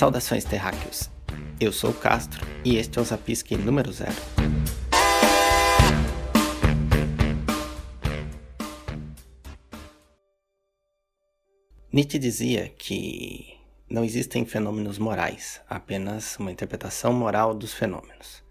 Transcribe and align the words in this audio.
Saudações 0.00 0.44
terráqueos. 0.46 1.10
Eu 1.60 1.70
sou 1.70 1.90
o 1.90 1.94
Castro 1.94 2.40
e 2.64 2.76
este 2.76 2.98
é 2.98 3.02
o 3.02 3.04
Zapisque 3.04 3.54
número 3.54 3.92
zero. 3.92 4.16
Nietzsche 11.92 12.18
dizia 12.18 12.70
que 12.70 13.58
não 13.90 14.02
existem 14.02 14.46
fenômenos 14.46 14.96
morais, 14.96 15.60
apenas 15.68 16.34
uma 16.38 16.50
interpretação 16.50 17.12
moral 17.12 17.54
dos 17.54 17.74
fenômenos. 17.74 18.42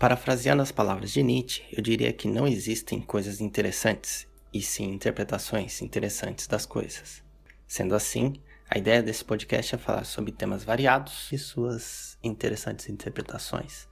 Parafraseando 0.00 0.62
as 0.62 0.72
palavras 0.72 1.12
de 1.12 1.22
Nietzsche, 1.22 1.62
eu 1.70 1.80
diria 1.80 2.12
que 2.12 2.26
não 2.26 2.44
existem 2.44 3.00
coisas 3.00 3.40
interessantes, 3.40 4.26
e 4.52 4.60
sim 4.60 4.92
interpretações 4.92 5.80
interessantes 5.80 6.48
das 6.48 6.66
coisas. 6.66 7.22
Sendo 7.68 7.94
assim, 7.94 8.42
a 8.68 8.78
ideia 8.78 9.00
desse 9.00 9.24
podcast 9.24 9.74
é 9.74 9.78
falar 9.78 10.04
sobre 10.04 10.32
temas 10.32 10.64
variados 10.64 11.30
e 11.30 11.38
suas 11.38 12.18
interessantes 12.22 12.88
interpretações. 12.88 13.88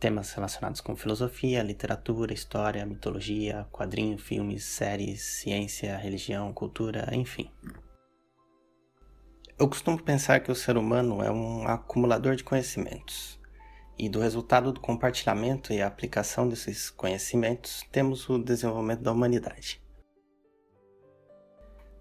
Temas 0.00 0.32
relacionados 0.32 0.80
com 0.80 0.96
filosofia, 0.96 1.62
literatura, 1.62 2.34
história, 2.34 2.84
mitologia, 2.84 3.66
quadrinho, 3.70 4.18
filmes, 4.18 4.64
séries, 4.64 5.22
ciência, 5.22 5.96
religião, 5.96 6.52
cultura, 6.52 7.08
enfim. 7.12 7.48
Eu 9.56 9.68
costumo 9.68 10.02
pensar 10.02 10.40
que 10.40 10.50
o 10.50 10.56
ser 10.56 10.76
humano 10.76 11.22
é 11.22 11.30
um 11.30 11.68
acumulador 11.68 12.34
de 12.34 12.42
conhecimentos. 12.42 13.40
E 13.96 14.08
do 14.08 14.18
resultado 14.18 14.72
do 14.72 14.80
compartilhamento 14.80 15.72
e 15.72 15.80
aplicação 15.80 16.48
desses 16.48 16.90
conhecimentos, 16.90 17.86
temos 17.92 18.28
o 18.28 18.38
desenvolvimento 18.38 19.02
da 19.02 19.12
humanidade. 19.12 19.81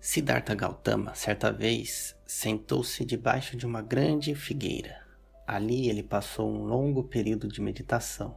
Siddhartha 0.03 0.55
Gautama, 0.55 1.13
certa 1.13 1.51
vez, 1.53 2.15
sentou-se 2.25 3.05
debaixo 3.05 3.55
de 3.55 3.67
uma 3.67 3.83
grande 3.83 4.33
figueira. 4.33 5.05
Ali 5.45 5.91
ele 5.91 6.01
passou 6.01 6.51
um 6.51 6.63
longo 6.63 7.03
período 7.03 7.47
de 7.47 7.61
meditação. 7.61 8.35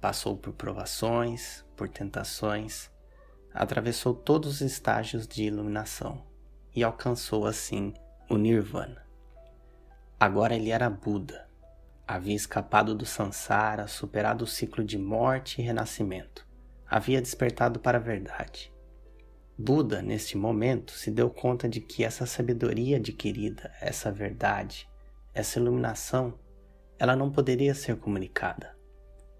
Passou 0.00 0.38
por 0.38 0.54
provações, 0.54 1.62
por 1.76 1.86
tentações, 1.86 2.90
atravessou 3.52 4.14
todos 4.14 4.54
os 4.54 4.60
estágios 4.62 5.28
de 5.28 5.44
iluminação 5.44 6.24
e 6.74 6.82
alcançou 6.82 7.44
assim 7.44 7.92
o 8.26 8.38
Nirvana. 8.38 9.04
Agora 10.18 10.56
ele 10.56 10.70
era 10.70 10.88
Buda. 10.88 11.46
Havia 12.08 12.34
escapado 12.34 12.94
do 12.94 13.04
Sansara, 13.04 13.86
superado 13.86 14.44
o 14.44 14.48
ciclo 14.48 14.82
de 14.82 14.96
morte 14.96 15.60
e 15.60 15.64
renascimento. 15.64 16.46
Havia 16.88 17.20
despertado 17.20 17.78
para 17.78 17.98
a 17.98 18.00
verdade 18.00 18.69
Buda, 19.62 20.00
neste 20.00 20.38
momento, 20.38 20.92
se 20.92 21.10
deu 21.10 21.28
conta 21.28 21.68
de 21.68 21.82
que 21.82 22.02
essa 22.02 22.24
sabedoria 22.24 22.96
adquirida, 22.96 23.70
essa 23.78 24.10
verdade, 24.10 24.88
essa 25.34 25.58
iluminação, 25.58 26.32
ela 26.98 27.14
não 27.14 27.30
poderia 27.30 27.74
ser 27.74 27.96
comunicada. 27.96 28.74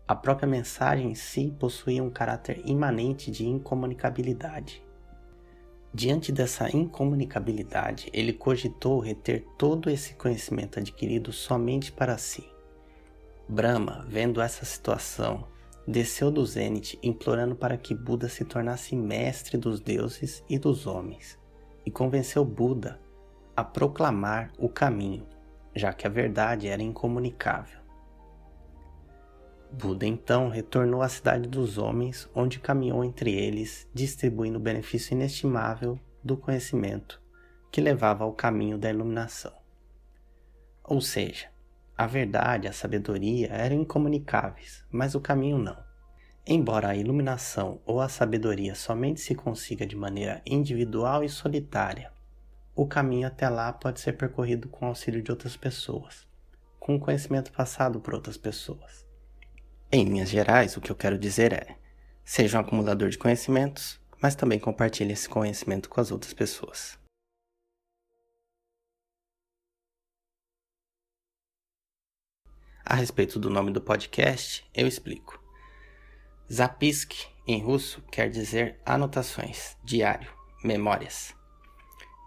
A 0.07 0.15
própria 0.15 0.47
mensagem 0.47 1.13
em 1.13 1.15
si 1.15 1.57
possuía 1.59 2.05
um 2.05 2.11
caráter 2.11 2.61
imanente 2.67 3.31
de 3.31 3.47
incomunicabilidade. 3.47 4.85
Diante 5.93 6.31
dessa 6.31 6.69
incomunicabilidade, 6.77 8.11
ele 8.13 8.35
cogitou 8.35 9.01
reter 9.01 9.47
todo 9.57 9.89
esse 9.89 10.13
conhecimento 10.13 10.79
adquirido 10.79 11.33
somente 11.33 11.91
para 11.91 12.19
si. 12.19 12.47
Brahma, 13.49 14.05
vendo 14.07 14.43
essa 14.43 14.67
situação, 14.67 15.49
desceu 15.87 16.31
do 16.31 16.45
zênite 16.45 16.99
implorando 17.03 17.55
para 17.55 17.77
que 17.77 17.95
Buda 17.95 18.29
se 18.29 18.45
tornasse 18.45 18.95
mestre 18.95 19.57
dos 19.57 19.81
deuses 19.81 20.45
e 20.49 20.59
dos 20.59 20.87
homens, 20.87 21.39
e 21.85 21.91
convenceu 21.91 22.45
Buda 22.45 23.01
a 23.57 23.65
proclamar 23.65 24.53
o 24.59 24.69
caminho, 24.69 25.27
já 25.75 25.93
que 25.93 26.07
a 26.07 26.11
verdade 26.11 26.69
era 26.69 26.83
incomunicável. 26.83 27.81
Buda 29.73 30.05
então 30.05 30.49
retornou 30.49 31.01
à 31.01 31.09
cidade 31.09 31.49
dos 31.49 31.79
homens, 31.79 32.29
onde 32.35 32.59
caminhou 32.59 33.05
entre 33.05 33.33
eles, 33.33 33.89
distribuindo 33.95 34.59
o 34.59 34.63
benefício 34.63 35.15
inestimável 35.15 35.99
do 36.25 36.37
conhecimento 36.37 37.21
que 37.71 37.81
levava 37.81 38.25
ao 38.25 38.33
caminho 38.33 38.77
da 38.77 38.91
iluminação. 38.91 39.53
Ou 40.83 41.01
seja, 41.01 41.49
a 42.01 42.07
verdade, 42.07 42.67
a 42.67 42.73
sabedoria 42.73 43.49
eram 43.49 43.77
incomunicáveis, 43.77 44.83
mas 44.91 45.15
o 45.15 45.21
caminho 45.21 45.59
não. 45.59 45.77
Embora 46.47 46.89
a 46.89 46.97
iluminação 46.97 47.79
ou 47.85 48.01
a 48.01 48.09
sabedoria 48.09 48.75
somente 48.75 49.21
se 49.21 49.35
consiga 49.35 49.87
de 49.87 49.95
maneira 49.95 50.41
individual 50.47 51.23
e 51.23 51.29
solitária, 51.29 52.11
o 52.75 52.87
caminho 52.87 53.27
até 53.27 53.51
lá 53.51 53.71
pode 53.71 54.01
ser 54.01 54.15
percorrido 54.15 54.67
com 54.67 54.87
auxílio 54.87 55.21
de 55.21 55.31
outras 55.31 55.59
pessoas, 55.59 56.27
com 56.79 56.97
o 56.97 56.99
conhecimento 56.99 57.53
passado 57.53 58.01
por 58.01 58.15
outras 58.15 58.39
pessoas. 58.39 59.07
Em 59.93 60.03
linhas 60.03 60.31
gerais, 60.31 60.79
o 60.79 60.81
que 60.81 60.91
eu 60.91 60.97
quero 60.97 61.19
dizer 61.19 61.53
é: 61.53 61.77
seja 62.25 62.57
um 62.57 62.63
acumulador 62.63 63.11
de 63.11 63.19
conhecimentos, 63.19 64.01
mas 64.23 64.35
também 64.35 64.59
compartilhe 64.59 65.13
esse 65.13 65.29
conhecimento 65.29 65.91
com 65.91 66.01
as 66.01 66.11
outras 66.11 66.33
pessoas. 66.33 66.99
A 72.91 72.97
respeito 72.97 73.39
do 73.39 73.49
nome 73.49 73.71
do 73.71 73.81
podcast, 73.81 74.69
eu 74.75 74.85
explico. 74.85 75.41
Zapisk, 76.53 77.13
em 77.47 77.63
russo, 77.63 78.03
quer 78.11 78.29
dizer 78.29 78.81
anotações, 78.85 79.77
diário, 79.85 80.29
memórias. 80.65 81.33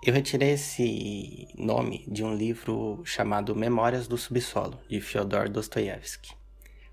Eu 0.01 0.13
retirei 0.13 0.51
esse 0.51 1.49
nome 1.57 2.05
de 2.07 2.23
um 2.23 2.33
livro 2.33 3.01
chamado 3.03 3.53
Memórias 3.53 4.07
do 4.07 4.17
Subsolo, 4.17 4.79
de 4.87 5.01
Fyodor 5.01 5.49
Dostoiévski. 5.49 6.33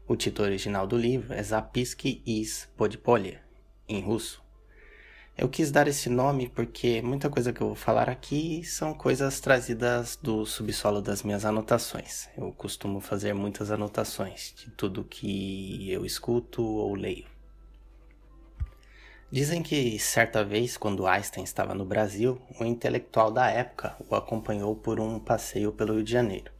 O 0.04 0.16
título 0.16 0.48
original 0.48 0.84
do 0.84 0.98
livro 0.98 1.32
é 1.32 1.40
Zapiski 1.40 2.24
is 2.26 2.68
Podpolye, 2.76 3.38
em 3.88 4.00
russo, 4.00 4.42
eu 5.40 5.48
quis 5.48 5.70
dar 5.70 5.88
esse 5.88 6.10
nome 6.10 6.50
porque 6.50 7.00
muita 7.00 7.30
coisa 7.30 7.50
que 7.50 7.62
eu 7.62 7.68
vou 7.68 7.74
falar 7.74 8.10
aqui 8.10 8.62
são 8.62 8.92
coisas 8.92 9.40
trazidas 9.40 10.18
do 10.22 10.44
subsolo 10.44 11.00
das 11.00 11.22
minhas 11.22 11.46
anotações. 11.46 12.28
Eu 12.36 12.52
costumo 12.52 13.00
fazer 13.00 13.32
muitas 13.32 13.70
anotações 13.70 14.52
de 14.54 14.70
tudo 14.72 15.02
que 15.02 15.90
eu 15.90 16.04
escuto 16.04 16.62
ou 16.62 16.94
leio. 16.94 17.24
Dizem 19.30 19.62
que 19.62 19.98
certa 19.98 20.44
vez, 20.44 20.76
quando 20.76 21.06
Einstein 21.06 21.42
estava 21.42 21.72
no 21.72 21.86
Brasil, 21.86 22.38
um 22.60 22.66
intelectual 22.66 23.30
da 23.30 23.48
época 23.48 23.96
o 24.10 24.14
acompanhou 24.14 24.76
por 24.76 25.00
um 25.00 25.18
passeio 25.18 25.72
pelo 25.72 25.94
Rio 25.94 26.04
de 26.04 26.12
Janeiro. 26.12 26.52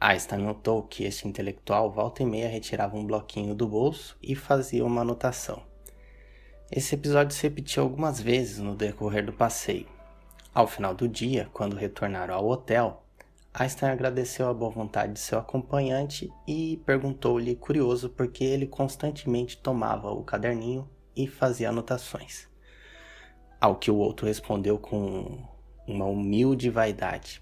Einstein 0.00 0.40
notou 0.40 0.84
que 0.84 1.04
este 1.04 1.28
intelectual 1.28 1.92
volta 1.92 2.22
e 2.22 2.26
meia 2.26 2.48
retirava 2.48 2.96
um 2.96 3.06
bloquinho 3.06 3.54
do 3.54 3.68
bolso 3.68 4.16
e 4.22 4.34
fazia 4.34 4.86
uma 4.86 5.02
anotação. 5.02 5.73
Esse 6.76 6.96
episódio 6.96 7.32
se 7.36 7.44
repetiu 7.44 7.84
algumas 7.84 8.20
vezes 8.20 8.58
no 8.58 8.74
decorrer 8.74 9.24
do 9.24 9.32
passeio. 9.32 9.86
Ao 10.52 10.66
final 10.66 10.92
do 10.92 11.06
dia, 11.08 11.48
quando 11.52 11.76
retornaram 11.76 12.34
ao 12.34 12.48
hotel, 12.48 13.04
Einstein 13.54 13.92
agradeceu 13.92 14.48
a 14.48 14.52
boa 14.52 14.72
vontade 14.72 15.12
de 15.12 15.20
seu 15.20 15.38
acompanhante 15.38 16.32
e 16.48 16.82
perguntou-lhe, 16.84 17.54
curioso, 17.54 18.10
por 18.10 18.26
que 18.26 18.42
ele 18.42 18.66
constantemente 18.66 19.56
tomava 19.56 20.10
o 20.10 20.24
caderninho 20.24 20.90
e 21.14 21.28
fazia 21.28 21.68
anotações. 21.68 22.48
Ao 23.60 23.76
que 23.76 23.92
o 23.92 23.96
outro 23.96 24.26
respondeu 24.26 24.76
com 24.76 25.46
uma 25.86 26.06
humilde 26.06 26.70
vaidade: 26.70 27.40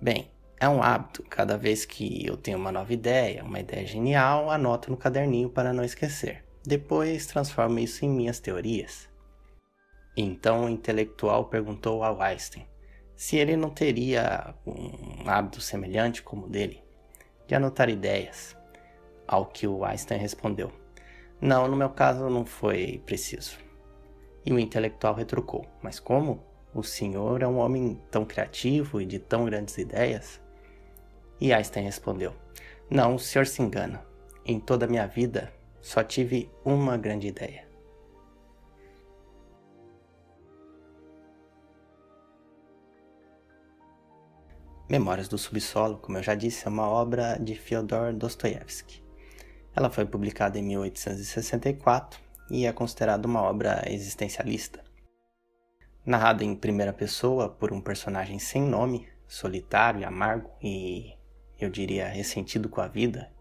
Bem, 0.00 0.30
é 0.58 0.66
um 0.66 0.82
hábito. 0.82 1.22
Cada 1.24 1.58
vez 1.58 1.84
que 1.84 2.26
eu 2.26 2.38
tenho 2.38 2.56
uma 2.56 2.72
nova 2.72 2.90
ideia, 2.90 3.44
uma 3.44 3.60
ideia 3.60 3.86
genial, 3.86 4.50
anoto 4.50 4.90
no 4.90 4.96
caderninho 4.96 5.50
para 5.50 5.74
não 5.74 5.84
esquecer. 5.84 6.43
Depois 6.66 7.26
transformo 7.26 7.78
isso 7.78 8.06
em 8.06 8.08
minhas 8.08 8.40
teorias. 8.40 9.06
Então 10.16 10.64
o 10.64 10.68
intelectual 10.68 11.44
perguntou 11.44 12.02
ao 12.02 12.22
Einstein 12.22 12.66
se 13.14 13.36
ele 13.36 13.54
não 13.54 13.68
teria 13.68 14.54
um 14.66 15.28
hábito 15.28 15.60
semelhante 15.60 16.22
como 16.22 16.46
o 16.46 16.48
dele, 16.48 16.82
de 17.46 17.54
anotar 17.54 17.90
ideias. 17.90 18.56
Ao 19.28 19.44
que 19.44 19.66
o 19.66 19.84
Einstein 19.84 20.18
respondeu: 20.18 20.72
Não, 21.38 21.68
no 21.68 21.76
meu 21.76 21.90
caso 21.90 22.30
não 22.30 22.46
foi 22.46 23.02
preciso. 23.04 23.58
E 24.44 24.50
o 24.50 24.58
intelectual 24.58 25.14
retrucou: 25.14 25.66
Mas 25.82 26.00
como? 26.00 26.42
O 26.74 26.82
senhor 26.82 27.42
é 27.42 27.46
um 27.46 27.58
homem 27.58 28.00
tão 28.10 28.24
criativo 28.24 29.02
e 29.02 29.06
de 29.06 29.18
tão 29.18 29.44
grandes 29.44 29.76
ideias? 29.76 30.40
E 31.38 31.52
Einstein 31.52 31.84
respondeu: 31.84 32.34
Não, 32.88 33.16
o 33.16 33.18
senhor 33.18 33.46
se 33.46 33.60
engana. 33.60 34.02
Em 34.46 34.58
toda 34.58 34.86
a 34.86 34.88
minha 34.88 35.06
vida 35.06 35.52
só 35.84 36.02
tive 36.02 36.50
uma 36.64 36.96
grande 36.96 37.28
ideia. 37.28 37.68
Memórias 44.88 45.28
do 45.28 45.36
Subsolo, 45.36 45.98
como 45.98 46.16
eu 46.16 46.22
já 46.22 46.34
disse, 46.34 46.66
é 46.66 46.70
uma 46.70 46.88
obra 46.88 47.36
de 47.38 47.54
Fyodor 47.54 48.14
Dostoiévski. 48.14 49.04
Ela 49.76 49.90
foi 49.90 50.06
publicada 50.06 50.58
em 50.58 50.62
1864 50.62 52.18
e 52.50 52.64
é 52.64 52.72
considerada 52.72 53.28
uma 53.28 53.42
obra 53.42 53.84
existencialista. 53.86 54.82
Narrada 56.06 56.42
em 56.42 56.56
primeira 56.56 56.94
pessoa 56.94 57.50
por 57.50 57.74
um 57.74 57.80
personagem 57.80 58.38
sem 58.38 58.62
nome, 58.62 59.06
solitário 59.28 60.08
amargo 60.08 60.50
e 60.62 61.12
eu 61.60 61.68
diria 61.68 62.08
ressentido 62.08 62.70
com 62.70 62.80
a 62.80 62.88
vida, 62.88 63.33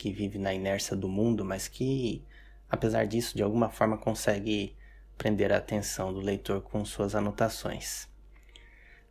que 0.00 0.10
vive 0.10 0.38
na 0.38 0.54
inércia 0.54 0.96
do 0.96 1.06
mundo, 1.06 1.44
mas 1.44 1.68
que, 1.68 2.24
apesar 2.70 3.06
disso, 3.06 3.36
de 3.36 3.42
alguma 3.42 3.68
forma 3.68 3.98
consegue 3.98 4.74
prender 5.18 5.52
a 5.52 5.58
atenção 5.58 6.10
do 6.10 6.20
leitor 6.20 6.62
com 6.62 6.82
suas 6.86 7.14
anotações. 7.14 8.08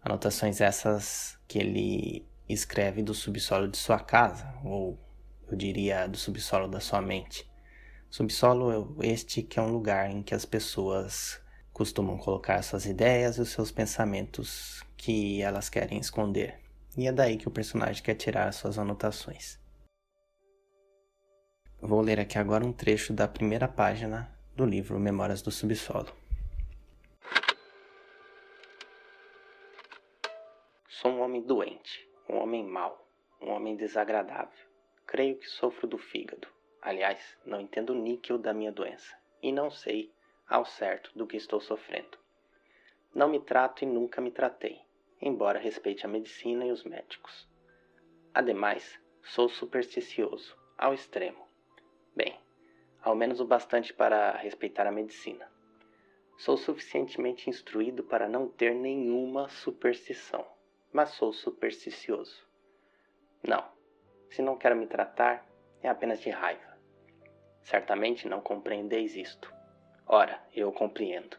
Anotações 0.01 0.59
essas 0.59 1.37
que 1.47 1.59
ele 1.59 2.25
escreve 2.49 3.03
do 3.03 3.13
subsolo 3.13 3.67
de 3.67 3.77
sua 3.77 3.99
casa, 3.99 4.51
ou 4.65 4.97
eu 5.47 5.55
diria 5.55 6.07
do 6.07 6.17
subsolo 6.17 6.67
da 6.67 6.79
sua 6.79 7.03
mente. 7.03 7.47
Subsolo 8.09 8.97
este 9.03 9.43
que 9.43 9.59
é 9.59 9.61
um 9.61 9.71
lugar 9.71 10.09
em 10.09 10.23
que 10.23 10.33
as 10.33 10.43
pessoas 10.43 11.39
costumam 11.71 12.17
colocar 12.17 12.63
suas 12.63 12.87
ideias 12.87 13.37
e 13.37 13.41
os 13.41 13.49
seus 13.49 13.71
pensamentos 13.71 14.83
que 14.97 15.39
elas 15.43 15.69
querem 15.69 15.99
esconder. 15.99 16.59
E 16.97 17.07
é 17.07 17.11
daí 17.11 17.37
que 17.37 17.47
o 17.47 17.51
personagem 17.51 18.01
quer 18.01 18.15
tirar 18.15 18.47
as 18.47 18.55
suas 18.55 18.79
anotações. 18.79 19.58
Vou 21.81 22.01
ler 22.01 22.19
aqui 22.19 22.37
agora 22.37 22.65
um 22.65 22.73
trecho 22.73 23.13
da 23.13 23.25
primeira 23.25 23.65
página 23.65 24.29
do 24.53 24.65
livro 24.65 24.99
Memórias 24.99 25.41
do 25.41 25.49
Subsolo. 25.49 26.11
Sou 30.89 31.09
um 31.09 31.21
homem 31.21 31.41
doente, 31.41 32.05
um 32.27 32.35
homem 32.35 32.65
mau, 32.65 33.07
um 33.41 33.49
homem 33.51 33.77
desagradável. 33.77 34.59
Creio 35.07 35.37
que 35.37 35.47
sofro 35.47 35.87
do 35.87 35.97
fígado. 35.97 36.49
Aliás, 36.81 37.37
não 37.45 37.61
entendo 37.61 37.91
o 37.91 38.01
níquel 38.01 38.37
da 38.37 38.53
minha 38.53 38.73
doença 38.73 39.15
e 39.41 39.49
não 39.49 39.71
sei 39.71 40.11
ao 40.49 40.65
certo 40.65 41.17
do 41.17 41.25
que 41.25 41.37
estou 41.37 41.61
sofrendo. 41.61 42.17
Não 43.15 43.29
me 43.29 43.39
trato 43.39 43.83
e 43.83 43.87
nunca 43.87 44.19
me 44.19 44.31
tratei, 44.31 44.81
embora 45.21 45.57
respeite 45.57 46.05
a 46.05 46.09
medicina 46.09 46.65
e 46.65 46.71
os 46.71 46.83
médicos. 46.83 47.47
Ademais, 48.33 48.99
sou 49.23 49.47
supersticioso, 49.47 50.57
ao 50.77 50.93
extremo. 50.93 51.48
Bem, 52.19 52.37
ao 53.01 53.15
menos 53.15 53.39
o 53.39 53.45
bastante 53.45 53.93
para 53.93 54.37
respeitar 54.37 54.85
a 54.85 54.91
medicina. 54.91 55.49
Sou 56.37 56.57
suficientemente 56.57 57.49
instruído 57.49 58.03
para 58.03 58.27
não 58.27 58.47
ter 58.47 58.75
nenhuma 58.75 59.47
superstição 59.47 60.45
mas 60.91 61.09
sou 61.11 61.31
supersticioso. 61.31 62.47
Não, 63.43 63.63
se 64.29 64.41
não 64.41 64.57
quero 64.57 64.75
me 64.75 64.87
tratar, 64.87 65.45
é 65.81 65.89
apenas 65.89 66.19
de 66.19 66.29
raiva. 66.29 66.77
Certamente 67.61 68.27
não 68.27 68.41
compreendeis 68.41 69.15
isto. 69.15 69.53
Ora, 70.07 70.41
eu 70.55 70.71
compreendo. 70.71 71.37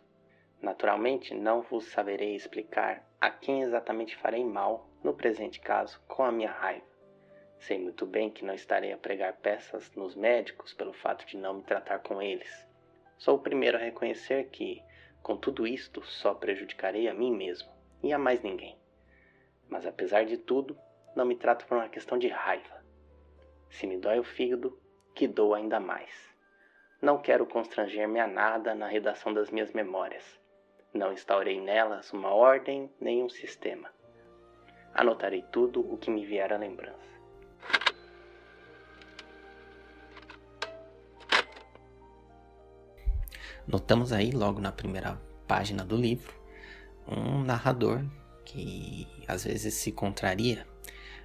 Naturalmente, 0.63 1.35
não 1.35 1.63
vos 1.63 1.87
saberei 1.87 2.35
explicar 2.35 3.05
a 3.21 3.31
quem 3.31 3.63
exatamente 3.63 4.17
farei 4.17 4.45
mal, 4.45 4.89
no 5.03 5.15
presente 5.15 5.59
caso, 5.61 6.01
com 6.07 6.23
a 6.23 6.31
minha 6.31 6.51
raiva. 6.51 6.90
Sei 7.61 7.79
muito 7.79 8.07
bem 8.07 8.31
que 8.31 8.43
não 8.43 8.55
estarei 8.55 8.91
a 8.91 8.97
pregar 8.97 9.37
peças 9.37 9.95
nos 9.95 10.15
médicos 10.15 10.73
pelo 10.73 10.95
fato 10.95 11.27
de 11.27 11.37
não 11.37 11.55
me 11.55 11.63
tratar 11.63 11.99
com 11.99 12.21
eles. 12.23 12.67
Sou 13.19 13.37
o 13.37 13.43
primeiro 13.43 13.77
a 13.77 13.81
reconhecer 13.81 14.49
que, 14.49 14.83
com 15.23 15.37
tudo 15.37 15.67
isto, 15.67 16.03
só 16.03 16.33
prejudicarei 16.33 17.07
a 17.07 17.13
mim 17.13 17.31
mesmo 17.31 17.71
e 18.03 18.15
a 18.15 18.19
mais 18.19 18.41
ninguém. 18.41 18.79
Mas 19.69 19.87
apesar 19.87 20.25
de 20.25 20.39
tudo, 20.39 20.77
não 21.15 21.27
me 21.27 21.37
trato 21.37 21.67
por 21.67 21.77
uma 21.77 21.91
questão 21.91 22.17
de 22.17 22.29
raiva. 22.29 22.83
Se 23.69 23.87
me 23.87 23.99
dói 23.99 24.19
o 24.19 24.25
fígado, 24.25 24.81
que 25.15 25.29
dou 25.29 25.55
ainda 25.55 25.79
mais. 25.79 26.35
Não 27.03 27.21
quero 27.21 27.45
constranger-me 27.45 28.21
a 28.21 28.27
nada 28.27 28.75
na 28.75 28.89
redação 28.89 29.35
das 29.35 29.51
minhas 29.51 29.71
memórias. 29.75 30.41
Não 30.95 31.13
instaurei 31.13 31.61
nelas 31.61 32.11
uma 32.11 32.33
ordem 32.33 32.91
nem 32.99 33.23
um 33.23 33.29
sistema. 33.29 33.93
Anotarei 34.95 35.45
tudo 35.53 35.81
o 35.93 35.99
que 35.99 36.11
me 36.11 36.25
vier 36.25 36.55
à 36.55 36.57
lembrança. 36.57 37.20
Notamos 43.71 44.13
aí, 44.13 44.33
logo 44.33 44.61
na 44.61 44.73
primeira 44.73 45.21
página 45.47 45.85
do 45.85 45.97
livro, 45.97 46.35
um 47.07 47.45
narrador 47.45 48.05
que 48.45 49.07
às 49.29 49.45
vezes 49.45 49.75
se 49.75 49.93
contraria, 49.93 50.67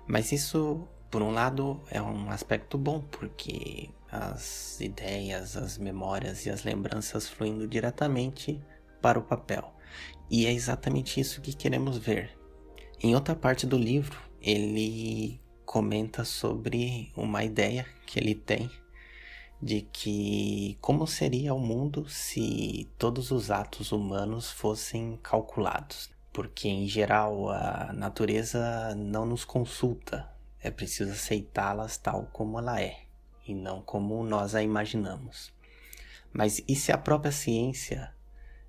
mas 0.07 0.31
isso, 0.31 0.87
por 1.09 1.23
um 1.23 1.31
lado, 1.31 1.81
é 1.89 1.99
um 1.99 2.29
aspecto 2.29 2.77
bom, 2.77 3.01
porque 3.01 3.89
as 4.11 4.79
ideias, 4.79 5.57
as 5.57 5.79
memórias 5.79 6.45
e 6.45 6.51
as 6.51 6.63
lembranças 6.63 7.27
fluindo 7.27 7.67
diretamente 7.67 8.61
para 9.01 9.17
o 9.17 9.23
papel. 9.23 9.73
E 10.29 10.45
é 10.45 10.53
exatamente 10.53 11.19
isso 11.19 11.41
que 11.41 11.51
queremos 11.51 11.97
ver. 11.97 12.37
Em 13.01 13.15
outra 13.15 13.35
parte 13.35 13.65
do 13.65 13.77
livro, 13.77 14.21
ele 14.39 15.41
comenta 15.65 16.23
sobre 16.23 17.11
uma 17.17 17.43
ideia 17.43 17.87
que 18.05 18.19
ele 18.19 18.35
tem 18.35 18.69
de 19.61 19.81
que 19.81 20.77
como 20.81 21.07
seria 21.07 21.53
o 21.53 21.59
mundo 21.59 22.07
se 22.09 22.89
todos 22.97 23.31
os 23.31 23.49
atos 23.49 23.91
humanos 23.91 24.51
fossem 24.51 25.17
calculados? 25.23 26.09
Porque 26.33 26.67
em 26.67 26.87
geral 26.87 27.49
a 27.49 27.93
natureza 27.93 28.93
não 28.95 29.25
nos 29.25 29.45
consulta, 29.45 30.29
é 30.61 30.69
preciso 30.69 31.11
aceitá-las 31.11 31.97
tal 31.97 32.27
como 32.33 32.59
ela 32.59 32.81
é 32.81 32.99
e 33.47 33.53
não 33.53 33.81
como 33.81 34.23
nós 34.23 34.55
a 34.55 34.61
imaginamos. 34.61 35.53
Mas 36.33 36.61
e 36.67 36.75
se 36.75 36.91
a 36.91 36.97
própria 36.97 37.31
ciência 37.31 38.13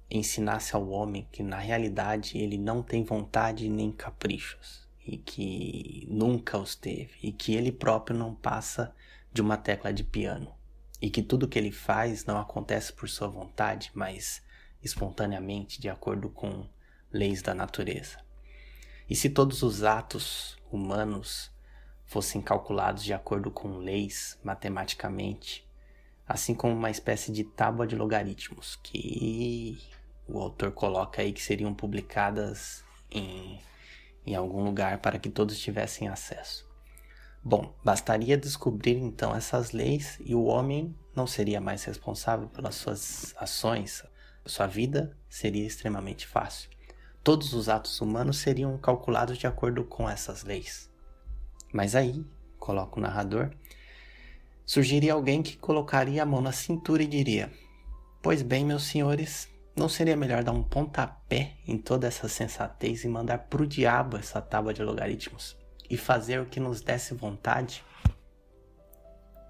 ensinasse 0.08 0.76
ao 0.76 0.88
homem 0.88 1.26
que 1.32 1.42
na 1.42 1.58
realidade 1.58 2.38
ele 2.38 2.56
não 2.56 2.80
tem 2.80 3.02
vontade 3.02 3.68
nem 3.68 3.90
caprichos 3.90 4.86
e 5.04 5.16
que 5.16 6.06
nunca 6.08 6.56
os 6.58 6.76
teve 6.76 7.14
e 7.22 7.32
que 7.32 7.54
ele 7.54 7.72
próprio 7.72 8.16
não 8.16 8.32
passa 8.32 8.94
de 9.32 9.42
uma 9.42 9.56
tecla 9.56 9.92
de 9.92 10.04
piano 10.04 10.55
e 11.00 11.10
que 11.10 11.22
tudo 11.22 11.48
que 11.48 11.58
ele 11.58 11.72
faz 11.72 12.24
não 12.24 12.38
acontece 12.38 12.92
por 12.92 13.08
sua 13.08 13.28
vontade, 13.28 13.90
mas 13.94 14.42
espontaneamente 14.82 15.80
de 15.80 15.88
acordo 15.88 16.28
com 16.30 16.68
leis 17.12 17.42
da 17.42 17.54
natureza. 17.54 18.18
E 19.08 19.14
se 19.14 19.30
todos 19.30 19.62
os 19.62 19.82
atos 19.82 20.56
humanos 20.70 21.50
fossem 22.04 22.40
calculados 22.40 23.04
de 23.04 23.12
acordo 23.12 23.50
com 23.50 23.78
leis 23.78 24.38
matematicamente, 24.42 25.66
assim 26.26 26.54
como 26.54 26.74
uma 26.74 26.90
espécie 26.90 27.30
de 27.30 27.44
tábua 27.44 27.86
de 27.86 27.94
logaritmos 27.94 28.76
que 28.76 29.80
o 30.26 30.40
autor 30.40 30.72
coloca 30.72 31.22
aí 31.22 31.32
que 31.32 31.42
seriam 31.42 31.72
publicadas 31.72 32.84
em, 33.10 33.60
em 34.24 34.34
algum 34.34 34.64
lugar 34.64 34.98
para 34.98 35.18
que 35.18 35.30
todos 35.30 35.58
tivessem 35.58 36.08
acesso. 36.08 36.65
Bom, 37.46 37.72
bastaria 37.84 38.36
descobrir 38.36 38.96
então 38.98 39.34
essas 39.34 39.70
leis 39.70 40.18
e 40.20 40.34
o 40.34 40.44
homem 40.44 40.96
não 41.14 41.26
seria 41.26 41.60
mais 41.60 41.84
responsável 41.84 42.48
pelas 42.48 42.74
suas 42.74 43.34
ações, 43.38 44.02
sua 44.44 44.66
vida 44.66 45.16
seria 45.28 45.66
extremamente 45.66 46.26
fácil 46.26 46.68
todos 47.26 47.54
os 47.54 47.68
atos 47.68 48.00
humanos 48.00 48.38
seriam 48.38 48.78
calculados 48.78 49.36
de 49.36 49.48
acordo 49.48 49.82
com 49.82 50.08
essas 50.08 50.44
leis. 50.44 50.88
Mas 51.72 51.96
aí, 51.96 52.24
coloca 52.56 53.00
o 53.00 53.02
narrador, 53.02 53.50
surgiria 54.64 55.12
alguém 55.12 55.42
que 55.42 55.56
colocaria 55.56 56.22
a 56.22 56.24
mão 56.24 56.40
na 56.40 56.52
cintura 56.52 57.02
e 57.02 57.06
diria: 57.08 57.50
Pois 58.22 58.42
bem, 58.42 58.64
meus 58.64 58.84
senhores, 58.84 59.48
não 59.74 59.88
seria 59.88 60.16
melhor 60.16 60.44
dar 60.44 60.52
um 60.52 60.62
pontapé 60.62 61.56
em 61.66 61.76
toda 61.76 62.06
essa 62.06 62.28
sensatez 62.28 63.02
e 63.02 63.08
mandar 63.08 63.38
pro 63.38 63.66
diabo 63.66 64.16
essa 64.16 64.40
tábua 64.40 64.72
de 64.72 64.84
logaritmos 64.84 65.56
e 65.88 65.96
fazer 65.96 66.40
o 66.40 66.46
que 66.46 66.60
nos 66.60 66.80
desse 66.80 67.14
vontade? 67.14 67.84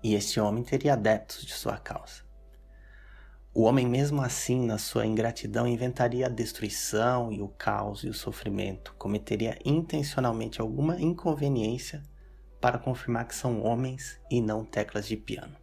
E 0.02 0.14
este 0.14 0.38
homem 0.38 0.62
teria 0.62 0.92
adeptos 0.92 1.44
de 1.44 1.52
sua 1.52 1.76
causa. 1.78 2.24
O 3.52 3.62
homem, 3.62 3.86
mesmo 3.86 4.20
assim, 4.20 4.66
na 4.66 4.76
sua 4.76 5.06
ingratidão, 5.06 5.66
inventaria 5.66 6.26
a 6.26 6.28
destruição 6.28 7.32
e 7.32 7.40
o 7.40 7.48
caos 7.48 8.04
e 8.04 8.08
o 8.08 8.14
sofrimento, 8.14 8.94
cometeria 8.98 9.58
intencionalmente 9.64 10.60
alguma 10.60 11.00
inconveniência 11.00 12.02
para 12.60 12.78
confirmar 12.78 13.26
que 13.26 13.34
são 13.34 13.62
homens 13.62 14.20
e 14.30 14.42
não 14.42 14.62
teclas 14.62 15.08
de 15.08 15.16
piano. 15.16 15.56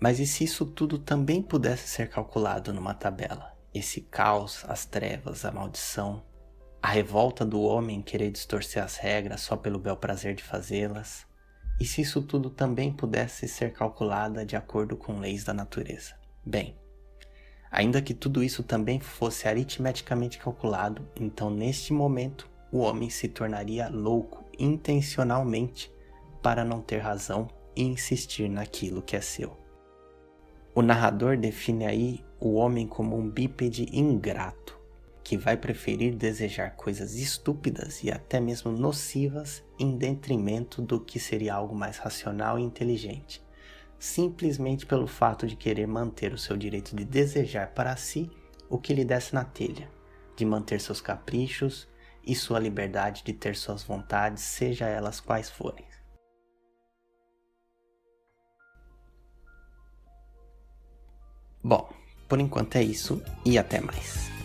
Mas 0.00 0.20
e 0.20 0.26
se 0.26 0.44
isso 0.44 0.64
tudo 0.64 0.98
também 0.98 1.42
pudesse 1.42 1.88
ser 1.88 2.08
calculado 2.08 2.72
numa 2.72 2.94
tabela? 2.94 3.52
Esse 3.74 4.02
caos, 4.02 4.64
as 4.68 4.86
trevas, 4.86 5.44
a 5.44 5.50
maldição, 5.50 6.22
a 6.80 6.88
revolta 6.88 7.44
do 7.44 7.60
homem 7.60 8.00
querer 8.00 8.30
distorcer 8.30 8.82
as 8.82 8.96
regras 8.96 9.40
só 9.40 9.56
pelo 9.56 9.78
bel 9.78 9.96
prazer 9.96 10.34
de 10.34 10.42
fazê-las? 10.44 11.26
E 11.80 11.84
se 11.84 12.02
isso 12.02 12.22
tudo 12.22 12.50
também 12.50 12.92
pudesse 12.92 13.48
ser 13.48 13.72
calculado 13.72 14.44
de 14.44 14.56
acordo 14.56 14.96
com 14.96 15.18
leis 15.18 15.44
da 15.44 15.52
natureza? 15.52 16.14
Bem, 16.44 16.76
ainda 17.70 18.00
que 18.00 18.14
tudo 18.14 18.42
isso 18.42 18.62
também 18.62 19.00
fosse 19.00 19.48
aritmeticamente 19.48 20.38
calculado, 20.38 21.06
então 21.20 21.50
neste 21.50 21.92
momento 21.92 22.48
o 22.70 22.78
homem 22.78 23.10
se 23.10 23.28
tornaria 23.28 23.88
louco 23.88 24.44
intencionalmente 24.58 25.92
para 26.42 26.64
não 26.64 26.80
ter 26.80 26.98
razão 26.98 27.48
e 27.74 27.82
insistir 27.82 28.48
naquilo 28.48 29.02
que 29.02 29.16
é 29.16 29.20
seu. 29.20 29.56
O 30.74 30.82
narrador 30.82 31.36
define 31.36 31.86
aí 31.86 32.24
o 32.38 32.54
homem 32.54 32.86
como 32.86 33.16
um 33.16 33.28
bípede 33.28 33.88
ingrato, 33.92 34.77
que 35.28 35.36
vai 35.36 35.58
preferir 35.58 36.14
desejar 36.14 36.70
coisas 36.70 37.14
estúpidas 37.16 38.02
e 38.02 38.10
até 38.10 38.40
mesmo 38.40 38.72
nocivas 38.72 39.62
em 39.78 39.94
detrimento 39.94 40.80
do 40.80 40.98
que 40.98 41.20
seria 41.20 41.52
algo 41.52 41.76
mais 41.76 41.98
racional 41.98 42.58
e 42.58 42.62
inteligente, 42.62 43.44
simplesmente 43.98 44.86
pelo 44.86 45.06
fato 45.06 45.46
de 45.46 45.54
querer 45.54 45.86
manter 45.86 46.32
o 46.32 46.38
seu 46.38 46.56
direito 46.56 46.96
de 46.96 47.04
desejar 47.04 47.74
para 47.74 47.94
si 47.94 48.30
o 48.70 48.78
que 48.78 48.94
lhe 48.94 49.04
desce 49.04 49.34
na 49.34 49.44
telha, 49.44 49.90
de 50.34 50.46
manter 50.46 50.80
seus 50.80 50.98
caprichos 50.98 51.86
e 52.26 52.34
sua 52.34 52.58
liberdade 52.58 53.22
de 53.22 53.34
ter 53.34 53.54
suas 53.54 53.82
vontades, 53.82 54.42
seja 54.42 54.86
elas 54.86 55.20
quais 55.20 55.50
forem. 55.50 55.84
Bom, 61.62 61.92
por 62.26 62.40
enquanto 62.40 62.76
é 62.76 62.82
isso 62.82 63.22
e 63.44 63.58
até 63.58 63.78
mais. 63.78 64.37